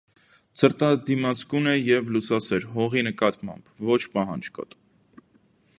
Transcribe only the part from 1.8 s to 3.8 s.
և լուսասեր, հողի նկատմամբ՝